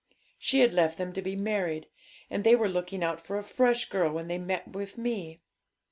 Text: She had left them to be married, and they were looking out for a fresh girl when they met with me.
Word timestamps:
She 0.39 0.61
had 0.61 0.73
left 0.73 0.97
them 0.97 1.13
to 1.13 1.21
be 1.21 1.35
married, 1.35 1.85
and 2.31 2.43
they 2.43 2.55
were 2.55 2.67
looking 2.67 3.03
out 3.03 3.21
for 3.21 3.37
a 3.37 3.43
fresh 3.43 3.87
girl 3.87 4.11
when 4.11 4.29
they 4.29 4.39
met 4.39 4.67
with 4.69 4.97
me. 4.97 5.37